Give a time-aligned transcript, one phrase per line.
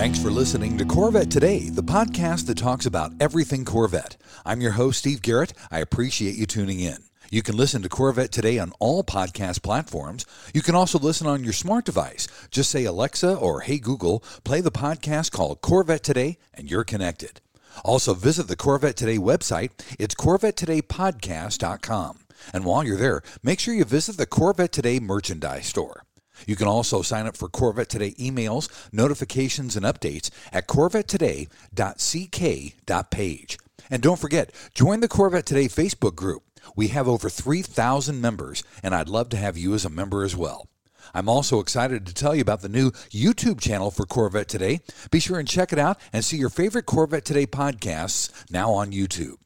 [0.00, 4.16] Thanks for listening to Corvette Today, the podcast that talks about everything Corvette.
[4.46, 5.52] I'm your host, Steve Garrett.
[5.70, 6.96] I appreciate you tuning in.
[7.30, 10.24] You can listen to Corvette Today on all podcast platforms.
[10.54, 12.28] You can also listen on your smart device.
[12.50, 17.42] Just say Alexa or Hey Google, play the podcast called Corvette Today, and you're connected.
[17.84, 19.72] Also, visit the Corvette Today website.
[19.98, 22.20] It's CorvetteTodayPodcast.com.
[22.54, 26.04] And while you're there, make sure you visit the Corvette Today merchandise store.
[26.46, 33.58] You can also sign up for Corvette Today emails, notifications, and updates at corvettetoday.ck.page.
[33.90, 36.42] And don't forget, join the Corvette Today Facebook group.
[36.76, 40.36] We have over 3,000 members, and I'd love to have you as a member as
[40.36, 40.68] well.
[41.14, 44.80] I'm also excited to tell you about the new YouTube channel for Corvette Today.
[45.10, 48.92] Be sure and check it out and see your favorite Corvette Today podcasts now on
[48.92, 49.36] YouTube.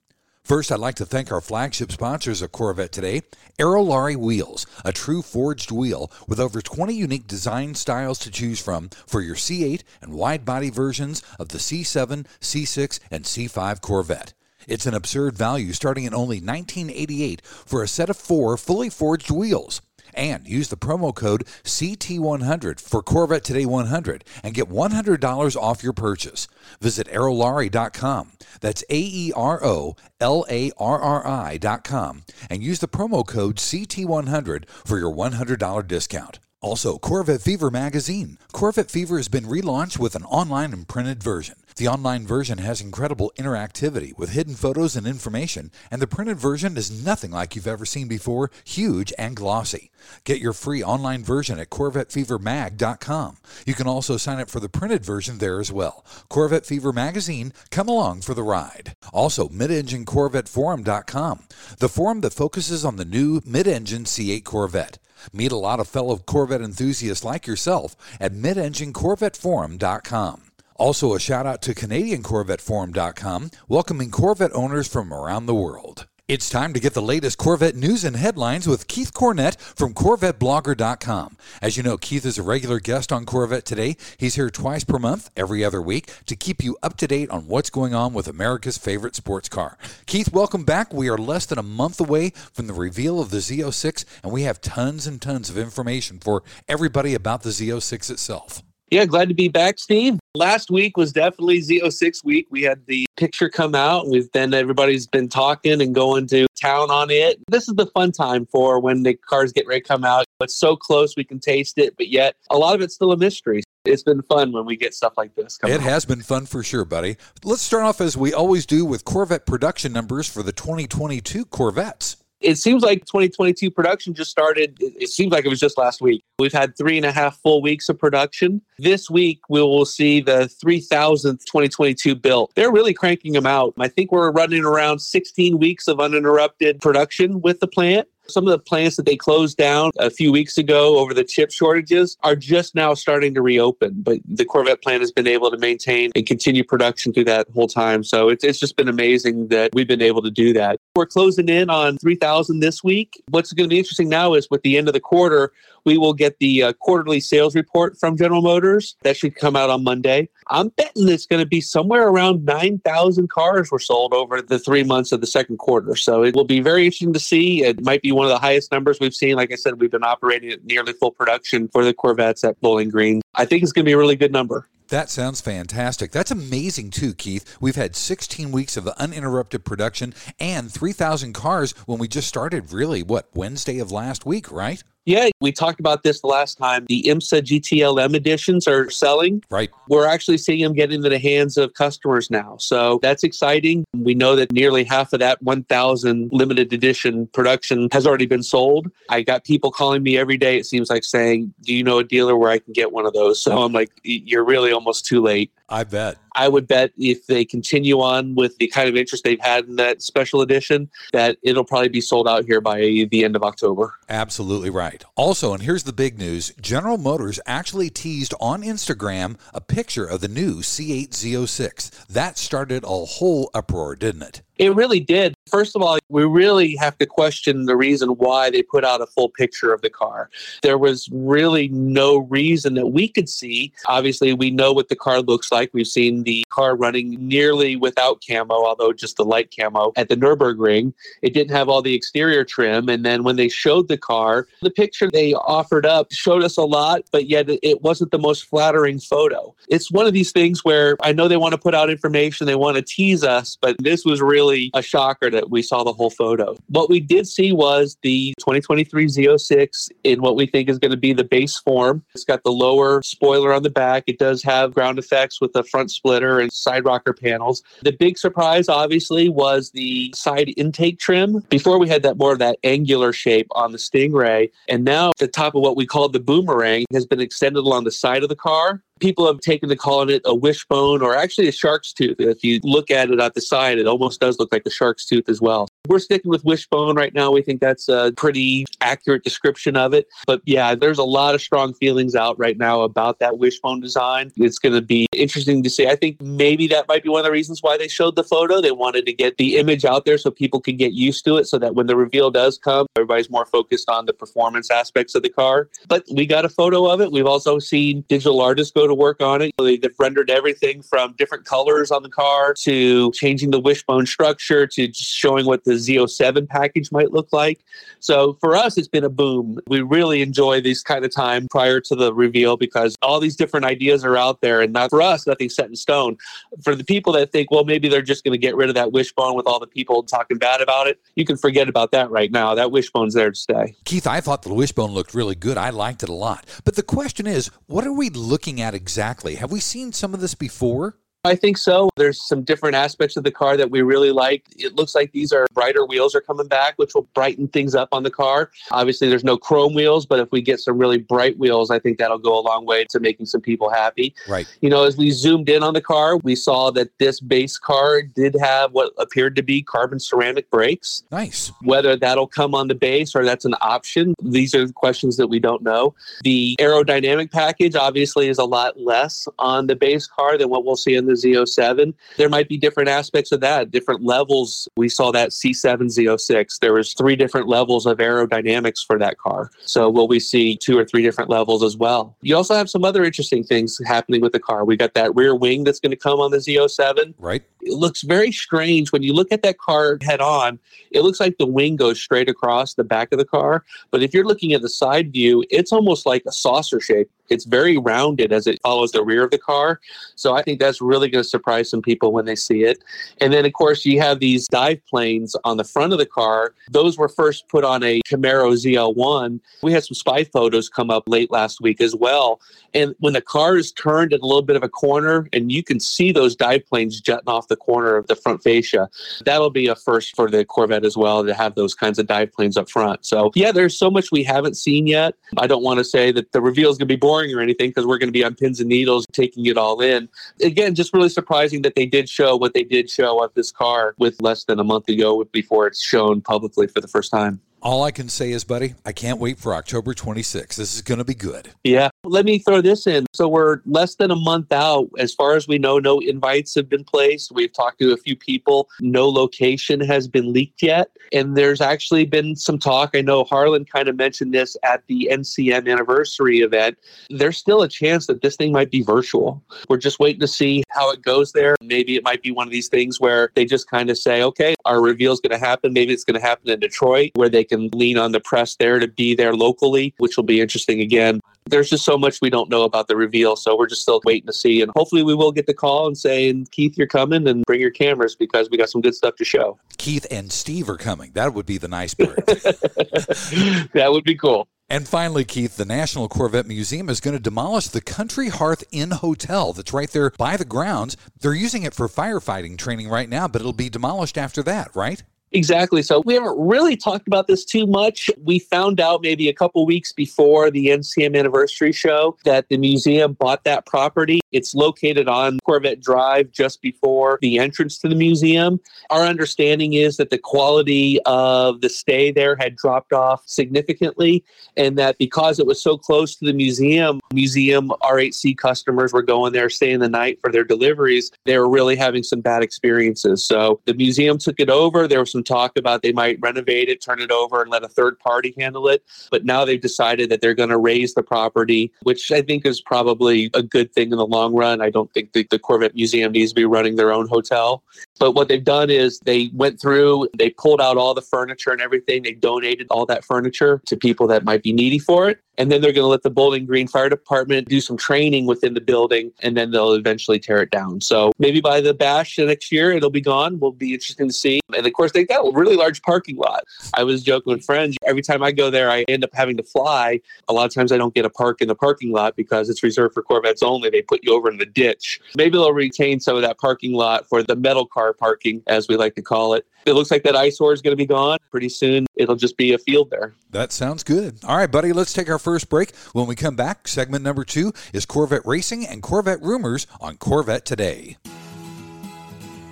[0.44, 3.22] First, I'd like to thank our flagship sponsors of Corvette today
[3.58, 8.90] Aerolarri Wheels, a true forged wheel with over 20 unique design styles to choose from
[9.06, 14.34] for your C8 and wide body versions of the C7, C6, and C5 Corvette.
[14.68, 19.30] It's an absurd value starting at only $19.88 for a set of four fully forged
[19.30, 19.80] wheels.
[20.12, 25.92] And use the promo code CT100 for Corvette Today 100 and get $100 off your
[25.94, 26.48] purchase.
[26.80, 28.32] Visit aerolarri.com.
[28.60, 33.56] That's A E R O L A R R I.com and use the promo code
[33.56, 36.38] CT100 for your $100 discount.
[36.64, 38.38] Also, Corvette Fever magazine.
[38.52, 41.56] Corvette Fever has been relaunched with an online and printed version.
[41.76, 46.76] The online version has incredible interactivity with hidden photos and information, and the printed version
[46.76, 49.90] is nothing like you've ever seen before, huge and glossy.
[50.22, 53.38] Get your free online version at CorvetteFeverMag.com.
[53.66, 56.04] You can also sign up for the printed version there as well.
[56.28, 58.94] Corvette Fever Magazine, come along for the ride.
[59.12, 61.40] Also, MidEngineCorvetteForum.com,
[61.80, 64.98] the forum that focuses on the new mid engine C8 Corvette.
[65.32, 70.43] Meet a lot of fellow Corvette enthusiasts like yourself at midenginecorvetteforum.com.
[70.76, 76.06] Also, a shout out to CanadianCorvetteForum.com, welcoming Corvette owners from around the world.
[76.26, 81.36] It's time to get the latest Corvette news and headlines with Keith Cornett from CorvetteBlogger.com.
[81.60, 83.98] As you know, Keith is a regular guest on Corvette Today.
[84.16, 87.46] He's here twice per month, every other week, to keep you up to date on
[87.46, 89.76] what's going on with America's favorite sports car.
[90.06, 90.94] Keith, welcome back.
[90.94, 94.44] We are less than a month away from the reveal of the Z06, and we
[94.44, 98.62] have tons and tons of information for everybody about the Z06 itself.
[98.90, 100.18] Yeah, glad to be back, Steve.
[100.36, 102.48] Last week was definitely Z06 week.
[102.50, 104.08] We had the picture come out.
[104.08, 107.40] We've been everybody's been talking and going to town on it.
[107.48, 110.24] This is the fun time for when the cars get ready to come out.
[110.40, 113.16] It's so close we can taste it, but yet a lot of it's still a
[113.16, 113.62] mystery.
[113.84, 115.56] It's been fun when we get stuff like this.
[115.62, 115.80] It out.
[115.82, 117.16] has been fun for sure, buddy.
[117.44, 122.16] Let's start off as we always do with Corvette production numbers for the 2022 Corvettes
[122.44, 124.76] it seems like 2022 production just started.
[124.80, 126.22] It seems like it was just last week.
[126.38, 128.60] We've had three and a half full weeks of production.
[128.78, 132.52] This week, we will see the 3000th 2022 built.
[132.54, 133.74] They're really cranking them out.
[133.78, 138.08] I think we're running around 16 weeks of uninterrupted production with the plant.
[138.28, 141.50] Some of the plants that they closed down a few weeks ago over the chip
[141.50, 144.02] shortages are just now starting to reopen.
[144.02, 147.68] But the Corvette plant has been able to maintain and continue production through that whole
[147.68, 148.02] time.
[148.04, 150.80] So it's, it's just been amazing that we've been able to do that.
[150.96, 153.22] We're closing in on 3,000 this week.
[153.28, 155.52] What's going to be interesting now is with the end of the quarter,
[155.84, 158.96] we will get the uh, quarterly sales report from General Motors.
[159.02, 160.28] That should come out on Monday.
[160.48, 164.84] I'm betting it's going to be somewhere around 9,000 cars were sold over the three
[164.84, 165.96] months of the second quarter.
[165.96, 167.62] So it will be very interesting to see.
[167.62, 169.36] It might be one of the highest numbers we've seen.
[169.36, 172.90] Like I said, we've been operating at nearly full production for the Corvettes at Bowling
[172.90, 173.22] Green.
[173.34, 174.68] I think it's going to be a really good number.
[174.94, 176.12] That sounds fantastic.
[176.12, 177.56] That's amazing, too, Keith.
[177.60, 183.02] We've had 16 weeks of uninterrupted production and 3,000 cars when we just started, really,
[183.02, 184.84] what, Wednesday of last week, right?
[185.06, 186.86] Yeah, we talked about this the last time.
[186.88, 189.42] The IMSA GTLM editions are selling.
[189.50, 189.70] Right.
[189.88, 192.56] We're actually seeing them get into the hands of customers now.
[192.58, 193.84] So that's exciting.
[193.94, 198.90] We know that nearly half of that 1,000 limited edition production has already been sold.
[199.10, 202.04] I got people calling me every day, it seems like saying, Do you know a
[202.04, 203.42] dealer where I can get one of those?
[203.42, 205.52] So I'm like, You're really almost too late.
[205.68, 206.18] I bet.
[206.36, 209.76] I would bet if they continue on with the kind of interest they've had in
[209.76, 212.78] that special edition, that it'll probably be sold out here by
[213.10, 213.94] the end of October.
[214.08, 215.04] Absolutely right.
[215.16, 220.20] Also, and here's the big news General Motors actually teased on Instagram a picture of
[220.20, 222.06] the new C8 Z06.
[222.06, 224.42] That started a whole uproar, didn't it?
[224.56, 225.34] It really did.
[225.50, 229.06] First of all, we really have to question the reason why they put out a
[229.06, 230.30] full picture of the car.
[230.62, 233.72] There was really no reason that we could see.
[233.86, 235.70] Obviously, we know what the car looks like.
[235.74, 240.16] We've seen the car running nearly without camo, although just the light camo at the
[240.16, 240.94] Nürburgring.
[241.20, 242.88] It didn't have all the exterior trim.
[242.88, 246.62] And then when they showed the car, the picture they offered up showed us a
[246.62, 249.54] lot, but yet it wasn't the most flattering photo.
[249.68, 252.54] It's one of these things where I know they want to put out information, they
[252.54, 256.10] want to tease us, but this was really a shocker that we saw the whole
[256.10, 256.56] photo.
[256.68, 260.96] What we did see was the 2023 Z06 in what we think is going to
[260.96, 262.04] be the base form.
[262.14, 264.04] It's got the lower spoiler on the back.
[264.06, 267.62] It does have ground effects with the front splitter and side rocker panels.
[267.82, 271.40] The big surprise, obviously, was the side intake trim.
[271.48, 275.28] Before we had that more of that angular shape on the Stingray, and now the
[275.28, 278.36] top of what we call the boomerang has been extended along the side of the
[278.36, 282.16] car people have taken to calling it a wishbone or actually a shark's tooth.
[282.18, 285.04] If you look at it at the side, it almost does look like a shark's
[285.04, 285.68] tooth as well.
[285.86, 287.30] We're sticking with wishbone right now.
[287.30, 290.06] We think that's a pretty accurate description of it.
[290.26, 294.32] But yeah, there's a lot of strong feelings out right now about that wishbone design.
[294.36, 295.86] It's going to be interesting to see.
[295.86, 298.62] I think maybe that might be one of the reasons why they showed the photo.
[298.62, 301.44] They wanted to get the image out there so people can get used to it
[301.44, 305.22] so that when the reveal does come, everybody's more focused on the performance aspects of
[305.22, 305.68] the car.
[305.86, 307.12] But we got a photo of it.
[307.12, 309.52] We've also seen digital artists go to work on it.
[309.58, 314.90] They've rendered everything from different colors on the car to changing the wishbone structure to
[314.94, 317.60] showing what the Z07 package might look like.
[318.00, 319.58] So for us, it's been a boom.
[319.66, 323.66] We really enjoy these kind of time prior to the reveal because all these different
[323.66, 326.16] ideas are out there, and not for us, nothing's set in stone.
[326.62, 328.92] For the people that think, well, maybe they're just going to get rid of that
[328.92, 332.30] wishbone with all the people talking bad about it, you can forget about that right
[332.30, 332.54] now.
[332.54, 333.76] That wishbone's there to stay.
[333.84, 335.56] Keith, I thought the wishbone looked really good.
[335.58, 336.46] I liked it a lot.
[336.64, 339.36] But the question is, what are we looking at exactly?
[339.36, 340.96] Have we seen some of this before?
[341.24, 341.88] I think so.
[341.96, 344.44] There's some different aspects of the car that we really like.
[344.56, 347.88] It looks like these are brighter wheels are coming back, which will brighten things up
[347.92, 348.50] on the car.
[348.70, 351.96] Obviously, there's no chrome wheels, but if we get some really bright wheels, I think
[351.96, 354.14] that'll go a long way to making some people happy.
[354.28, 354.46] Right.
[354.60, 358.02] You know, as we zoomed in on the car, we saw that this base car
[358.02, 361.04] did have what appeared to be carbon ceramic brakes.
[361.10, 361.50] Nice.
[361.62, 365.28] Whether that'll come on the base or that's an option, these are the questions that
[365.28, 365.94] we don't know.
[366.22, 370.76] The aerodynamic package obviously is a lot less on the base car than what we'll
[370.76, 371.94] see in the Z07.
[372.16, 374.68] There might be different aspects of that, different levels.
[374.76, 376.58] We saw that C7 Z06.
[376.60, 379.50] There was three different levels of aerodynamics for that car.
[379.62, 382.16] So will we see two or three different levels as well?
[382.22, 384.64] You also have some other interesting things happening with the car.
[384.64, 387.14] We got that rear wing that's going to come on the Z07.
[387.18, 387.42] Right.
[387.62, 390.58] It looks very strange when you look at that car head on.
[390.90, 393.64] It looks like the wing goes straight across the back of the car.
[393.90, 397.44] But if you're looking at the side view, it's almost like a saucer shape it's
[397.44, 399.80] very rounded as it follows the rear of the car.
[400.14, 402.82] So I think that's really going to surprise some people when they see it.
[403.20, 406.54] And then, of course, you have these dive planes on the front of the car.
[406.70, 409.40] Those were first put on a Camaro ZL1.
[409.62, 412.40] We had some spy photos come up late last week as well.
[412.74, 415.62] And when the car is turned at a little bit of a corner, and you
[415.62, 418.88] can see those dive planes jutting off the corner of the front fascia,
[419.24, 422.32] that'll be a first for the Corvette as well to have those kinds of dive
[422.32, 423.06] planes up front.
[423.06, 425.14] So, yeah, there's so much we haven't seen yet.
[425.38, 427.40] I don't want to say that the reveal is going to be boring boring or
[427.40, 430.08] anything because we're going to be on pins and needles taking it all in.
[430.42, 433.94] Again, just really surprising that they did show what they did show of this car
[433.98, 437.40] with less than a month ago before it's shown publicly for the first time.
[437.64, 440.56] All I can say is, buddy, I can't wait for October 26th.
[440.56, 441.48] This is going to be good.
[441.64, 441.88] Yeah.
[442.04, 443.06] Let me throw this in.
[443.14, 444.90] So we're less than a month out.
[444.98, 447.32] As far as we know, no invites have been placed.
[447.32, 448.68] We've talked to a few people.
[448.80, 450.90] No location has been leaked yet.
[451.10, 452.90] And there's actually been some talk.
[452.92, 456.76] I know Harlan kind of mentioned this at the NCM anniversary event.
[457.08, 459.42] There's still a chance that this thing might be virtual.
[459.70, 461.56] We're just waiting to see how it goes there.
[461.62, 464.54] Maybe it might be one of these things where they just kind of say, okay,
[464.66, 465.72] our reveal is going to happen.
[465.72, 468.56] Maybe it's going to happen in Detroit where they can can lean on the press
[468.56, 471.20] there to be there locally, which will be interesting again.
[471.46, 474.26] There's just so much we don't know about the reveal, so we're just still waiting
[474.26, 474.62] to see.
[474.62, 477.70] And hopefully, we will get the call and saying, Keith, you're coming, and bring your
[477.70, 479.58] cameras because we got some good stuff to show.
[479.76, 481.12] Keith and Steve are coming.
[481.12, 482.16] That would be the nice part.
[482.26, 484.48] that would be cool.
[484.70, 488.92] And finally, Keith, the National Corvette Museum is going to demolish the Country Hearth Inn
[488.92, 490.96] Hotel that's right there by the grounds.
[491.20, 495.02] They're using it for firefighting training right now, but it'll be demolished after that, right?
[495.34, 495.82] Exactly.
[495.82, 498.08] So we haven't really talked about this too much.
[498.22, 503.14] We found out maybe a couple weeks before the NCM anniversary show that the museum
[503.14, 504.20] bought that property.
[504.30, 508.60] It's located on Corvette Drive just before the entrance to the museum.
[508.90, 514.22] Our understanding is that the quality of the stay there had dropped off significantly
[514.56, 519.32] and that because it was so close to the museum, museum R8C customers were going
[519.32, 521.10] there staying the night for their deliveries.
[521.24, 523.24] They were really having some bad experiences.
[523.24, 524.86] So the museum took it over.
[524.86, 527.68] There was some talk about they might renovate it, turn it over, and let a
[527.68, 528.84] third party handle it.
[529.10, 532.60] But now they've decided that they're going to raze the property, which I think is
[532.60, 534.60] probably a good thing in the long run.
[534.60, 537.62] I don't think the, the Corvette Museum needs to be running their own hotel.
[537.98, 541.60] But what they've done is they went through, they pulled out all the furniture and
[541.60, 542.02] everything.
[542.02, 545.20] They donated all that furniture to people that might be needy for it.
[545.38, 548.54] And then they're going to let the Bowling Green Fire Department do some training within
[548.54, 550.80] the building, and then they'll eventually tear it down.
[550.80, 553.40] So maybe by the bash the next year, it'll be gone.
[553.40, 554.40] Will be interesting to see.
[554.56, 556.44] And of course, they got a really large parking lot.
[556.74, 557.76] I was joking with friends.
[557.84, 560.00] Every time I go there, I end up having to fly.
[560.28, 562.62] A lot of times, I don't get a park in the parking lot because it's
[562.62, 563.70] reserved for Corvettes only.
[563.70, 565.00] They put you over in the ditch.
[565.16, 568.76] Maybe they'll retain some of that parking lot for the metal car parking, as we
[568.76, 569.46] like to call it.
[569.66, 571.86] It looks like that eyesore is going to be gone pretty soon.
[571.96, 573.14] It'll just be a field there.
[573.30, 574.18] That sounds good.
[574.24, 575.74] All right, buddy, let's take our first break.
[575.92, 580.44] When we come back, segment number two is Corvette Racing and Corvette Rumors on Corvette
[580.44, 580.98] Today.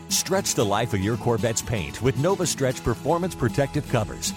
[0.08, 4.32] Stretch the life of your Corvette's paint with Nova Stretch Performance Protective Covers.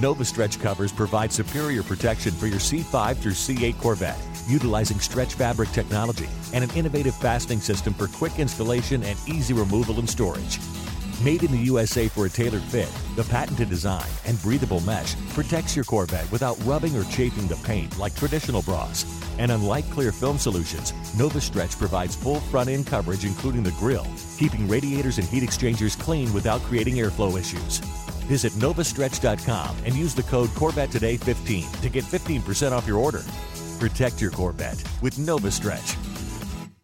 [0.00, 5.70] Nova Stretch covers provide superior protection for your C5 through C8 Corvette, utilizing stretch fabric
[5.70, 10.58] technology and an innovative fastening system for quick installation and easy removal and storage.
[11.22, 15.76] Made in the USA for a tailored fit, the patented design and breathable mesh protects
[15.76, 19.04] your Corvette without rubbing or chafing the paint like traditional bras.
[19.38, 24.06] And unlike clear film solutions, Nova Stretch provides full front end coverage, including the grille,
[24.38, 27.78] keeping radiators and heat exchangers clean without creating airflow issues.
[28.26, 33.22] Visit novastretch.com and use the code Corvette Today 15 to get 15% off your order.
[33.78, 35.94] Protect your Corvette with Nova Stretch.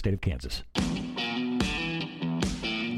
[0.00, 0.64] state of Kansas.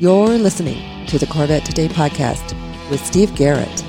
[0.01, 2.59] You're listening to the Corvette Today podcast
[2.91, 3.85] with Steve Garrett.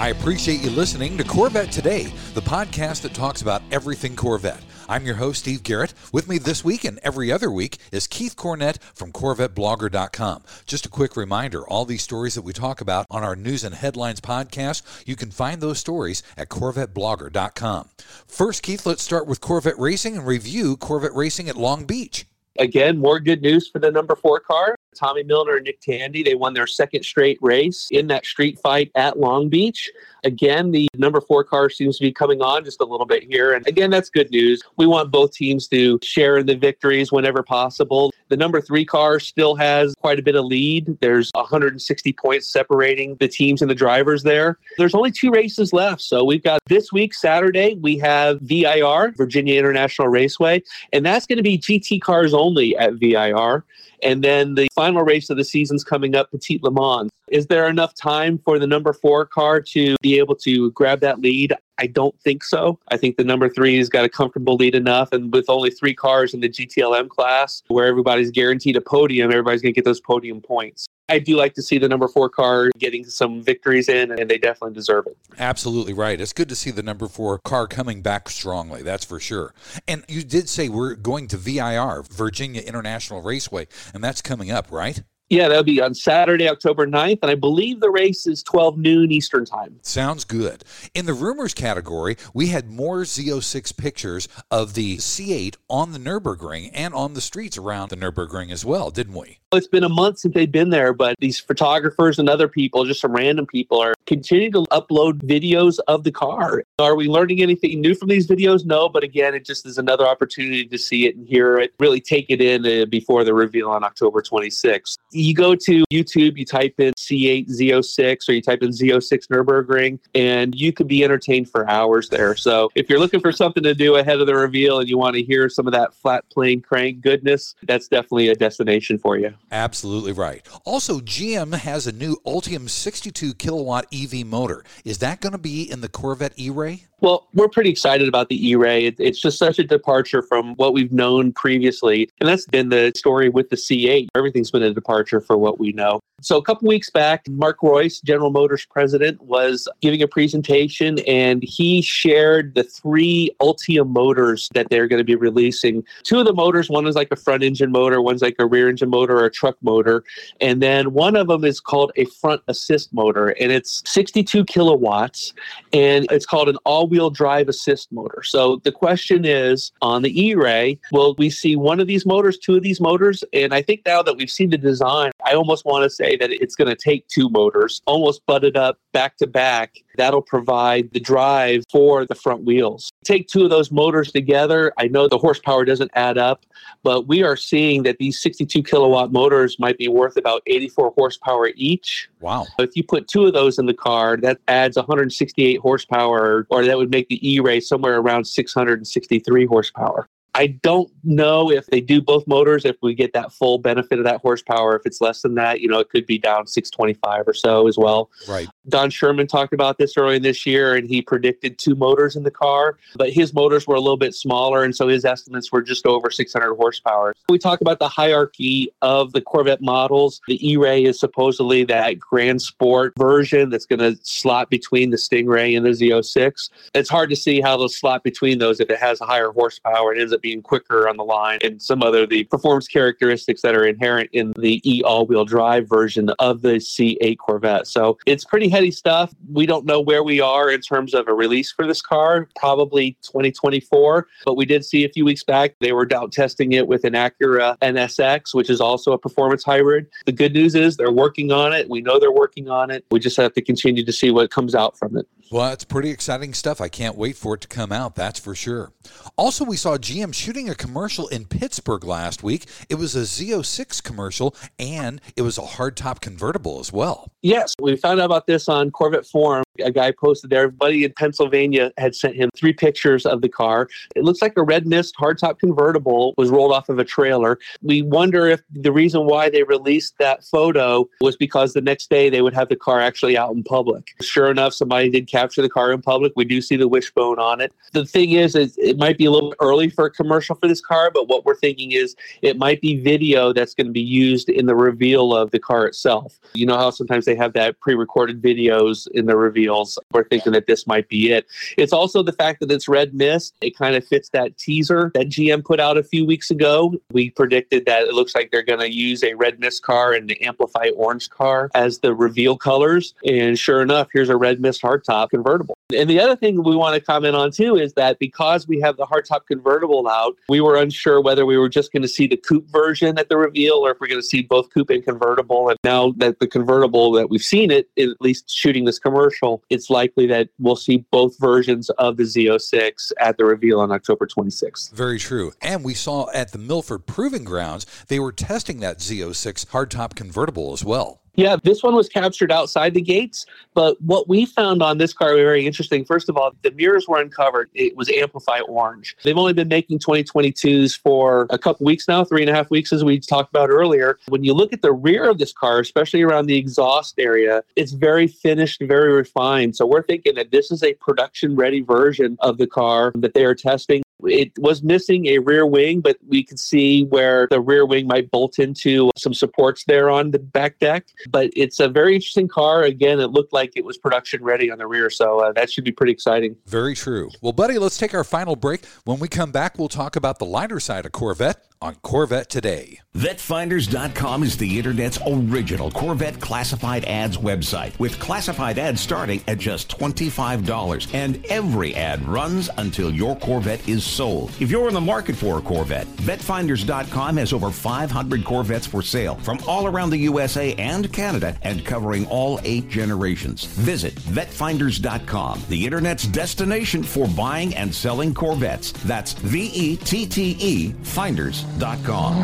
[0.00, 4.62] I appreciate you listening to Corvette Today, the podcast that talks about everything Corvette.
[4.88, 5.94] I'm your host, Steve Garrett.
[6.12, 10.42] With me this week and every other week is Keith Cornett from CorvetteBlogger.com.
[10.66, 13.74] Just a quick reminder all these stories that we talk about on our News and
[13.74, 17.88] Headlines podcast, you can find those stories at CorvetteBlogger.com.
[18.26, 22.26] First, Keith, let's start with Corvette Racing and review Corvette Racing at Long Beach.
[22.58, 24.76] Again, more good news for the number four car.
[24.94, 28.90] Tommy Milner and Nick Tandy, they won their second straight race in that street fight
[28.94, 29.90] at Long Beach.
[30.24, 33.52] Again, the number four car seems to be coming on just a little bit here.
[33.52, 34.62] And again, that's good news.
[34.76, 38.12] We want both teams to share in the victories whenever possible.
[38.28, 40.96] The number three car still has quite a bit of lead.
[41.00, 44.58] There's 160 points separating the teams and the drivers there.
[44.78, 46.00] There's only two races left.
[46.00, 51.36] So we've got this week, Saturday, we have VIR, Virginia International Raceway, and that's going
[51.36, 53.64] to be GT cars only at VIR.
[54.04, 57.10] And then the final race of the season's coming up, Petit Le Mans.
[57.28, 61.20] Is there enough time for the number four car to be able to grab that
[61.20, 61.54] lead?
[61.78, 62.78] I don't think so.
[62.88, 65.12] I think the number three has got a comfortable lead enough.
[65.12, 69.62] And with only three cars in the GTLM class, where everybody's guaranteed a podium, everybody's
[69.62, 70.86] going to get those podium points.
[71.08, 74.38] I do like to see the number four car getting some victories in, and they
[74.38, 75.18] definitely deserve it.
[75.38, 76.18] Absolutely right.
[76.18, 79.52] It's good to see the number four car coming back strongly, that's for sure.
[79.86, 84.72] And you did say we're going to VIR, Virginia International Raceway, and that's coming up,
[84.72, 85.02] right?
[85.34, 87.18] Yeah, that'll be on Saturday, October 9th.
[87.22, 89.80] And I believe the race is 12 noon Eastern time.
[89.82, 90.62] Sounds good.
[90.94, 96.70] In the rumors category, we had more Z06 pictures of the C8 on the Nürburgring
[96.72, 99.40] and on the streets around the Nürburgring as well, didn't we?
[99.52, 103.00] It's been a month since they've been there, but these photographers and other people, just
[103.00, 106.64] some random people, are continuing to upload videos of the car.
[106.78, 108.64] Are we learning anything new from these videos?
[108.64, 112.00] No, but again, it just is another opportunity to see it and hear it, really
[112.00, 114.98] take it in uh, before the reveal on October 26th.
[115.24, 119.98] You go to YouTube, you type in C8 Z06 or you type in Z06 Nürburgring,
[120.14, 122.36] and you could be entertained for hours there.
[122.36, 125.16] So if you're looking for something to do ahead of the reveal and you want
[125.16, 129.32] to hear some of that flat plane crank goodness, that's definitely a destination for you.
[129.50, 130.46] Absolutely right.
[130.66, 134.62] Also, GM has a new Ultium 62 kilowatt EV motor.
[134.84, 136.82] Is that going to be in the Corvette E-Ray?
[137.04, 138.86] Well, we're pretty excited about the E-Ray.
[138.86, 142.92] It, it's just such a departure from what we've known previously, and that's been the
[142.96, 144.08] story with the C8.
[144.14, 146.00] Everything's been a departure for what we know.
[146.24, 151.42] So a couple weeks back, Mark Reuss, General Motors president, was giving a presentation, and
[151.42, 155.84] he shared the three Ultium motors that they're going to be releasing.
[156.02, 158.70] Two of the motors, one is like a front engine motor, one's like a rear
[158.70, 160.02] engine motor or a truck motor,
[160.40, 165.34] and then one of them is called a front assist motor, and it's 62 kilowatts,
[165.74, 168.22] and it's called an all wheel drive assist motor.
[168.22, 172.38] So the question is on the E Ray, will we see one of these motors,
[172.38, 173.22] two of these motors?
[173.34, 176.30] And I think now that we've seen the design, I almost want to say that
[176.30, 179.76] it's going to take two motors, almost butted up back to back.
[179.96, 182.90] That'll provide the drive for the front wheels.
[183.04, 184.72] Take two of those motors together.
[184.78, 186.46] I know the horsepower doesn't add up,
[186.82, 191.50] but we are seeing that these 62 kilowatt motors might be worth about 84 horsepower
[191.56, 192.08] each.
[192.20, 192.46] Wow.
[192.58, 196.76] If you put two of those in the car, that adds 168 horsepower, or that
[196.76, 200.08] would make the E Ray somewhere around 663 horsepower.
[200.34, 204.04] I don't know if they do both motors, if we get that full benefit of
[204.04, 204.74] that horsepower.
[204.74, 207.78] If it's less than that, you know, it could be down 625 or so as
[207.78, 208.10] well.
[208.28, 208.48] Right.
[208.68, 212.30] Don Sherman talked about this earlier this year and he predicted two motors in the
[212.30, 214.64] car, but his motors were a little bit smaller.
[214.64, 217.14] And so his estimates were just over 600 horsepower.
[217.28, 220.20] We talk about the hierarchy of the Corvette models.
[220.26, 224.96] The E Ray is supposedly that Grand Sport version that's going to slot between the
[224.96, 226.50] Stingray and the Z06.
[226.74, 229.92] It's hard to see how they'll slot between those if it has a higher horsepower
[229.92, 233.54] and ends up being quicker on the line and some other the performance characteristics that
[233.54, 237.66] are inherent in the E all-wheel drive version of the C8 Corvette.
[237.66, 239.12] So it's pretty heady stuff.
[239.30, 242.96] We don't know where we are in terms of a release for this car, probably
[243.02, 246.84] 2024, but we did see a few weeks back they were out testing it with
[246.84, 249.88] an Acura NSX, which is also a performance hybrid.
[250.06, 251.68] The good news is they're working on it.
[251.68, 252.86] We know they're working on it.
[252.90, 255.06] We just have to continue to see what comes out from it.
[255.30, 256.60] Well, it's pretty exciting stuff.
[256.60, 258.72] I can't wait for it to come out, that's for sure.
[259.16, 262.46] Also, we saw GM shooting a commercial in Pittsburgh last week.
[262.68, 267.10] It was a Z06 commercial and it was a hardtop convertible as well.
[267.22, 269.44] Yes, we found out about this on Corvette Forum.
[269.64, 270.44] A guy posted there.
[270.44, 273.68] Everybody in Pennsylvania had sent him three pictures of the car.
[273.94, 277.38] It looks like a red mist hardtop convertible was rolled off of a trailer.
[277.62, 282.10] We wonder if the reason why they released that photo was because the next day
[282.10, 283.94] they would have the car actually out in public.
[284.00, 286.12] Sure enough, somebody did capture the car in public.
[286.16, 287.52] We do see the wishbone on it.
[287.72, 290.60] The thing is, is it might be a little early for a commercial for this
[290.60, 294.28] car, but what we're thinking is it might be video that's going to be used
[294.28, 296.18] in the reveal of the car itself.
[296.34, 299.78] You know how sometimes they have that pre-recorded videos in the reveals.
[299.92, 301.26] We're thinking that this might be it.
[301.56, 303.34] It's also the fact that it's red mist.
[303.40, 306.74] It kind of fits that teaser that GM put out a few weeks ago.
[306.92, 310.08] We predicted that it looks like they're going to use a red mist car and
[310.08, 312.94] the Amplify orange car as the reveal colors.
[313.06, 315.54] And sure enough, here's a red mist hardtop convertible.
[315.74, 318.76] And the other thing we want to comment on too is that because we have
[318.76, 322.16] the hardtop convertible out, we were unsure whether we were just going to see the
[322.16, 325.48] coupe version at the reveal or if we're going to see both coupe and convertible.
[325.48, 329.70] And now that the convertible that we've seen it, at least shooting this commercial, it's
[329.70, 334.72] likely that we'll see both versions of the Z06 at the reveal on October 26th.
[334.72, 335.32] Very true.
[335.40, 340.52] And we saw at the Milford Proving Grounds, they were testing that Z06 hardtop convertible
[340.52, 341.00] as well.
[341.16, 343.26] Yeah, this one was captured outside the gates.
[343.54, 345.84] But what we found on this car was very interesting.
[345.84, 347.50] First of all, the mirrors were uncovered.
[347.54, 348.96] It was Amplify Orange.
[349.04, 352.72] They've only been making 2022s for a couple weeks now, three and a half weeks,
[352.72, 353.98] as we talked about earlier.
[354.08, 357.72] When you look at the rear of this car, especially around the exhaust area, it's
[357.72, 359.54] very finished, very refined.
[359.54, 363.24] So we're thinking that this is a production ready version of the car that they
[363.24, 367.66] are testing It was missing a rear wing, but we could see where the rear
[367.66, 370.86] wing might bolt into some supports there on the back deck.
[371.10, 372.62] But it's a very interesting car.
[372.62, 375.64] Again, it looked like it was production ready on the rear, so uh, that should
[375.64, 376.36] be pretty exciting.
[376.46, 377.10] Very true.
[377.20, 378.64] Well, buddy, let's take our final break.
[378.84, 382.80] When we come back, we'll talk about the lighter side of Corvette on Corvette Today.
[382.94, 389.76] VetteFinders.com is the internet's original Corvette classified ads website with classified ads starting at just
[389.78, 394.30] $25 and every ad runs until your Corvette is sold.
[394.40, 399.14] If you're in the market for a Corvette, VetteFinders.com has over 500 Corvettes for sale
[399.16, 403.44] from all around the USA and Canada and covering all eight generations.
[403.44, 408.72] Visit VetteFinders.com, the internet's destination for buying and selling Corvettes.
[408.84, 412.14] That's V E T T E Finders.com.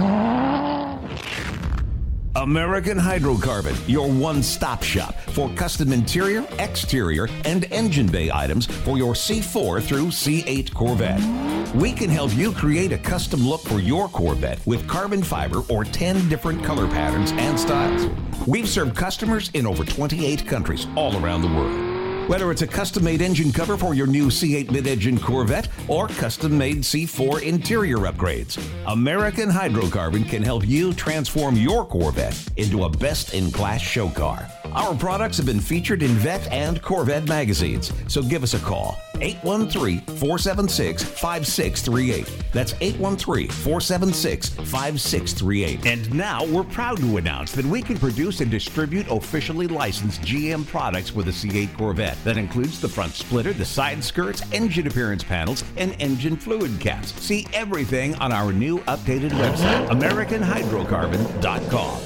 [2.36, 8.96] American Hydrocarbon, your one stop shop for custom interior, exterior, and engine bay items for
[8.96, 11.74] your C4 through C8 Corvette.
[11.74, 15.82] We can help you create a custom look for your Corvette with carbon fiber or
[15.82, 18.08] 10 different color patterns and styles.
[18.46, 21.89] We've served customers in over 28 countries all around the world.
[22.26, 26.08] Whether it's a custom made engine cover for your new C8 mid engine Corvette or
[26.08, 32.88] custom made C4 interior upgrades, American Hydrocarbon can help you transform your Corvette into a
[32.88, 34.48] best in class show car.
[34.72, 39.00] Our products have been featured in Vette and Corvette magazines, so give us a call
[39.20, 42.52] 813 476 5638.
[42.52, 45.86] That's 813 476 5638.
[45.86, 50.66] And now we're proud to announce that we can produce and distribute officially licensed GM
[50.66, 52.09] products with the C8 Corvette.
[52.24, 57.12] That includes the front splitter, the side skirts, engine appearance panels, and engine fluid caps.
[57.20, 62.00] See everything on our new updated website, AmericanHydrocarbon.com.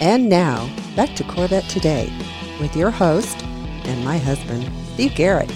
[0.00, 2.12] And now, back to Corvette Today
[2.60, 5.50] with your host and my husband, Steve Garrett.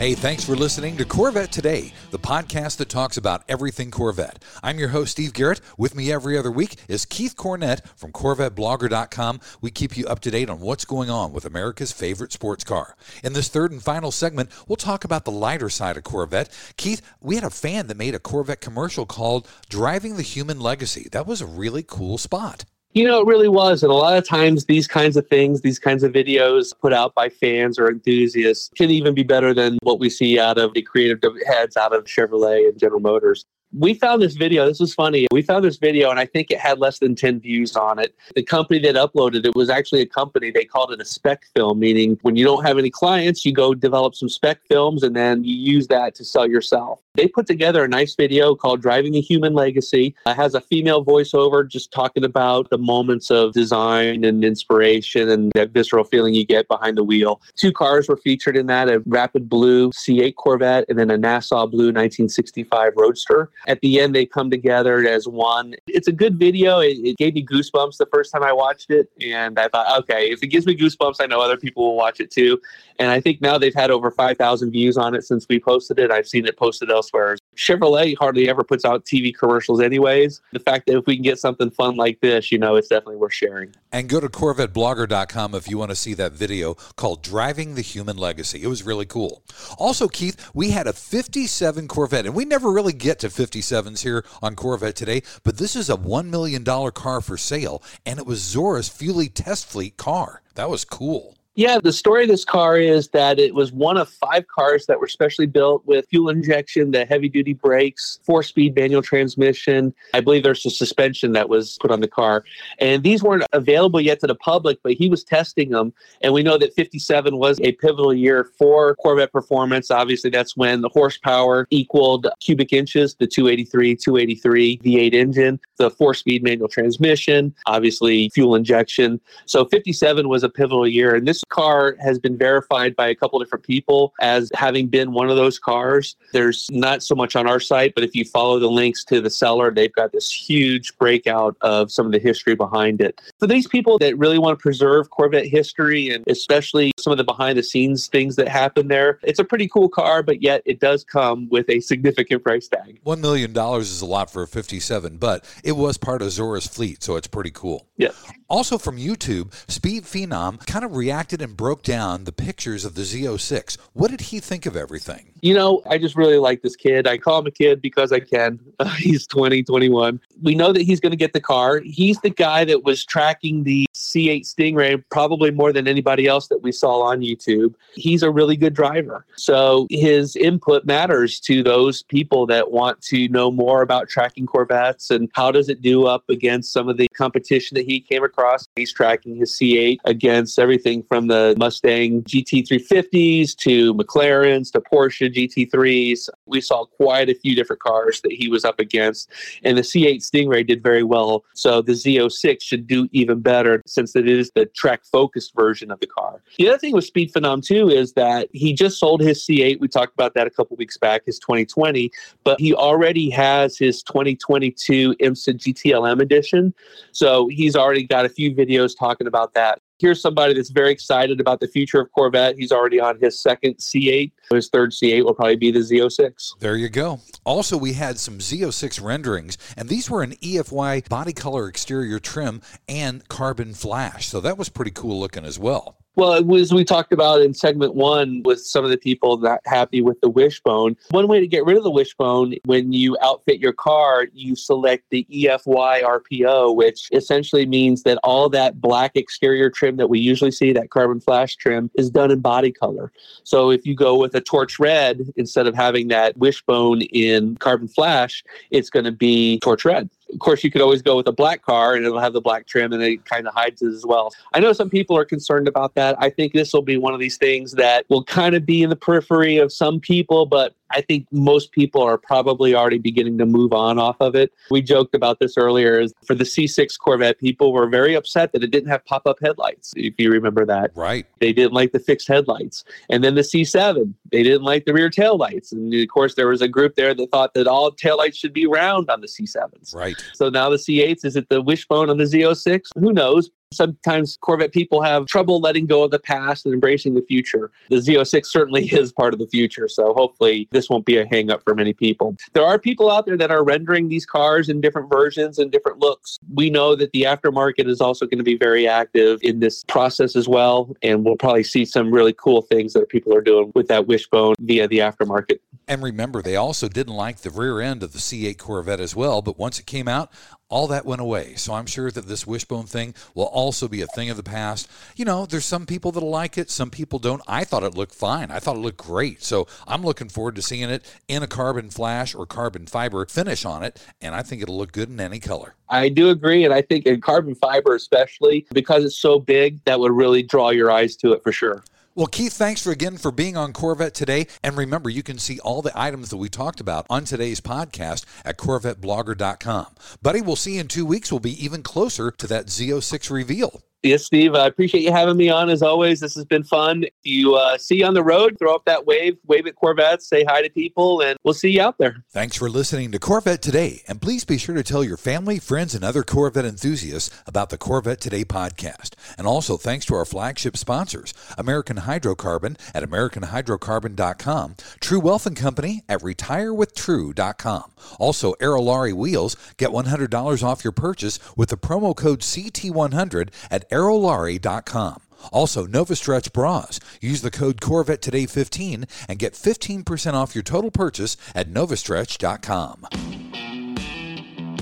[0.00, 4.42] Hey, thanks for listening to Corvette Today, the podcast that talks about everything Corvette.
[4.62, 5.60] I'm your host, Steve Garrett.
[5.76, 9.40] With me every other week is Keith Cornett from CorvetteBlogger.com.
[9.60, 12.96] We keep you up to date on what's going on with America's favorite sports car.
[13.22, 16.48] In this third and final segment, we'll talk about the lighter side of Corvette.
[16.78, 21.10] Keith, we had a fan that made a Corvette commercial called Driving the Human Legacy.
[21.12, 22.64] That was a really cool spot.
[22.92, 23.84] You know, it really was.
[23.84, 27.14] And a lot of times, these kinds of things, these kinds of videos put out
[27.14, 30.82] by fans or enthusiasts can even be better than what we see out of the
[30.82, 33.46] creative heads out of Chevrolet and General Motors.
[33.72, 34.66] We found this video.
[34.66, 35.28] This was funny.
[35.30, 38.16] We found this video, and I think it had less than 10 views on it.
[38.34, 40.50] The company that uploaded it was actually a company.
[40.50, 43.72] They called it a spec film, meaning when you don't have any clients, you go
[43.72, 47.00] develop some spec films and then you use that to sell yourself.
[47.14, 50.14] They put together a nice video called Driving a Human Legacy.
[50.26, 55.52] It has a female voiceover just talking about the moments of design and inspiration and
[55.54, 57.40] that visceral feeling you get behind the wheel.
[57.56, 61.66] Two cars were featured in that a Rapid Blue C8 Corvette and then a Nassau
[61.66, 63.50] Blue 1965 Roadster.
[63.66, 65.74] At the end, they come together as one.
[65.86, 66.80] It's a good video.
[66.80, 69.08] It, it gave me goosebumps the first time I watched it.
[69.20, 72.20] And I thought, okay, if it gives me goosebumps, I know other people will watch
[72.20, 72.60] it too.
[72.98, 76.10] And I think now they've had over 5,000 views on it since we posted it.
[76.10, 77.36] I've seen it posted elsewhere.
[77.60, 80.40] Chevrolet hardly ever puts out TV commercials, anyways.
[80.52, 83.16] The fact that if we can get something fun like this, you know, it's definitely
[83.16, 83.74] worth sharing.
[83.92, 88.16] And go to CorvetteBlogger.com if you want to see that video called Driving the Human
[88.16, 88.62] Legacy.
[88.62, 89.42] It was really cool.
[89.76, 94.24] Also, Keith, we had a 57 Corvette, and we never really get to 57s here
[94.40, 98.40] on Corvette today, but this is a $1 million car for sale, and it was
[98.40, 100.40] Zora's Fuelie Test Fleet car.
[100.54, 101.36] That was cool.
[101.60, 104.98] Yeah, the story of this car is that it was one of five cars that
[104.98, 109.92] were specially built with fuel injection, the heavy duty brakes, four speed manual transmission.
[110.14, 112.44] I believe there's a suspension that was put on the car.
[112.78, 115.92] And these weren't available yet to the public, but he was testing them.
[116.22, 119.90] And we know that 57 was a pivotal year for Corvette performance.
[119.90, 126.14] Obviously, that's when the horsepower equaled cubic inches, the 283, 283 V8 engine, the four
[126.14, 129.20] speed manual transmission, obviously fuel injection.
[129.44, 131.14] So 57 was a pivotal year.
[131.14, 135.28] And this car has been verified by a couple different people as having been one
[135.28, 136.16] of those cars.
[136.32, 139.30] There's not so much on our site, but if you follow the links to the
[139.30, 143.20] seller, they've got this huge breakout of some of the history behind it.
[143.38, 147.24] For these people that really want to preserve Corvette history and especially some of the
[147.24, 150.80] behind the scenes things that happen there, it's a pretty cool car, but yet it
[150.80, 153.00] does come with a significant price tag.
[153.04, 157.02] $1 million is a lot for a 57, but it was part of Zora's fleet,
[157.02, 157.86] so it's pretty cool.
[157.96, 158.10] Yeah.
[158.48, 163.02] Also from YouTube, Speed Phenom kind of reacted and broke down the pictures of the
[163.02, 163.78] Z06.
[163.92, 165.29] What did he think of everything?
[165.42, 167.06] You know, I just really like this kid.
[167.06, 168.58] I call him a kid because I can.
[168.80, 170.18] Uh, he's 20, 21.
[170.42, 171.80] We know that he's going to get the car.
[171.84, 176.62] He's the guy that was tracking the C8 Stingray probably more than anybody else that
[176.62, 177.74] we saw on YouTube.
[177.92, 179.26] He's a really good driver.
[179.36, 185.10] So his input matters to those people that want to know more about tracking Corvettes
[185.10, 188.66] and how does it do up against some of the competition that he came across.
[188.76, 196.28] He's tracking his C8 against everything from the Mustang GT350s to McLarens to Porsche GT3s.
[196.46, 199.30] We saw quite a few different cars that he was up against,
[199.62, 201.44] and the C8 Stingray did very well.
[201.54, 206.00] So the Z06 should do even better since it is the track focused version of
[206.00, 206.42] the car.
[206.58, 209.80] The other thing with Speed Phenom too is that he just sold his C8.
[209.80, 212.10] We talked about that a couple weeks back, his 2020,
[212.44, 216.74] but he already has his 2022 IMSA GTLM edition.
[217.12, 221.40] So he's already got a few videos talking about that here's somebody that's very excited
[221.40, 222.56] about the future of Corvette.
[222.56, 224.32] He's already on his second C8.
[224.50, 226.58] His third C8 will probably be the Z06.
[226.58, 227.20] There you go.
[227.44, 232.62] Also, we had some Z06 renderings, and these were an EFY body color exterior trim
[232.88, 234.28] and carbon flash.
[234.28, 235.99] So that was pretty cool looking as well.
[236.20, 240.02] Well, was we talked about in segment one with some of the people not happy
[240.02, 240.94] with the wishbone.
[241.12, 245.04] One way to get rid of the wishbone when you outfit your car, you select
[245.08, 250.50] the EFY RPO, which essentially means that all that black exterior trim that we usually
[250.50, 253.10] see, that carbon flash trim, is done in body color.
[253.44, 257.88] So if you go with a torch red instead of having that wishbone in carbon
[257.88, 261.32] flash, it's going to be torch red of course, you could always go with a
[261.32, 264.04] black car and it'll have the black trim and it kind of hides it as
[264.06, 264.32] well.
[264.52, 266.16] I know some people are concerned about that.
[266.18, 268.90] I think this will be one of these things that will kind of be in
[268.90, 273.46] the periphery of some people, but I think most people are probably already beginning to
[273.46, 274.52] move on off of it.
[274.70, 276.00] We joked about this earlier.
[276.00, 279.92] Is for the C6 Corvette, people were very upset that it didn't have pop-up headlights.
[279.96, 281.26] If you remember that, right?
[281.38, 285.10] They didn't like the fixed headlights, and then the C7, they didn't like the rear
[285.10, 285.72] tail lights.
[285.72, 288.52] And of course, there was a group there that thought that all tail lights should
[288.52, 289.94] be round on the C7s.
[289.94, 290.16] Right.
[290.34, 292.88] So now the C8s, is it the wishbone on the Z06?
[292.98, 293.50] Who knows?
[293.72, 297.70] Sometimes Corvette people have trouble letting go of the past and embracing the future.
[297.88, 301.62] The Z06 certainly is part of the future, so hopefully this won't be a hangup
[301.62, 302.36] for many people.
[302.52, 306.00] There are people out there that are rendering these cars in different versions and different
[306.00, 306.40] looks.
[306.52, 310.34] We know that the aftermarket is also going to be very active in this process
[310.34, 313.86] as well, and we'll probably see some really cool things that people are doing with
[313.86, 315.60] that wishbone via the aftermarket.
[315.90, 319.42] And remember, they also didn't like the rear end of the C8 Corvette as well,
[319.42, 320.30] but once it came out,
[320.68, 321.56] all that went away.
[321.56, 324.88] So I'm sure that this wishbone thing will also be a thing of the past.
[325.16, 327.42] You know, there's some people that'll like it, some people don't.
[327.48, 328.52] I thought it looked fine.
[328.52, 329.42] I thought it looked great.
[329.42, 333.64] So I'm looking forward to seeing it in a carbon flash or carbon fiber finish
[333.64, 335.74] on it, and I think it'll look good in any color.
[335.88, 339.98] I do agree, and I think in carbon fiber especially because it's so big, that
[339.98, 341.82] would really draw your eyes to it for sure.
[342.16, 344.48] Well, Keith, thanks for again for being on Corvette today.
[344.64, 348.24] And remember, you can see all the items that we talked about on today's podcast
[348.44, 349.86] at CorvetteBlogger.com.
[350.20, 351.30] Buddy, we'll see you in two weeks.
[351.30, 353.82] We'll be even closer to that Z06 reveal.
[354.02, 354.54] Yes, Steve.
[354.54, 356.20] I appreciate you having me on as always.
[356.20, 357.04] This has been fun.
[357.22, 360.42] You uh, see you on the road, throw up that wave, wave at Corvette, say
[360.42, 362.24] hi to people, and we'll see you out there.
[362.30, 364.02] Thanks for listening to Corvette Today.
[364.08, 367.76] And please be sure to tell your family, friends, and other Corvette enthusiasts about the
[367.76, 369.10] Corvette Today podcast.
[369.36, 376.04] And also thanks to our flagship sponsors American Hydrocarbon at AmericanHydrocarbon.com, True Wealth and Company
[376.08, 377.92] at RetireWithTrue.com.
[378.18, 379.56] Also, Aerolarri Wheels.
[379.76, 385.20] Get $100 off your purchase with the promo code CT100 at aerolarri.com.
[385.52, 387.00] Also, Nova Stretch bras.
[387.20, 393.06] Use the code Corvette Today 15 and get 15% off your total purchase at novastretch.com.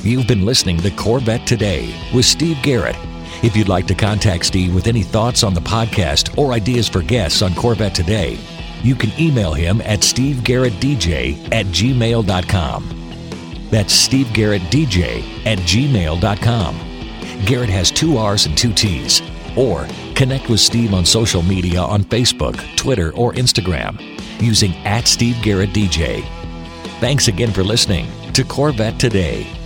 [0.02, 2.96] You've been listening to Corvette Today with Steve Garrett.
[3.42, 7.02] If you'd like to contact Steve with any thoughts on the podcast or ideas for
[7.02, 8.38] guests on Corvette Today,
[8.82, 12.94] you can email him at stevegarrettdj at gmail.com.
[13.70, 16.87] That's stevegarrettdj at gmail.com.
[17.46, 19.22] Garrett has two R's and two T's.
[19.56, 24.00] Or connect with Steve on social media on Facebook, Twitter, or Instagram
[24.40, 26.22] using at Steve Garrett DJ.
[27.00, 29.57] Thanks again for listening to Corvette Today.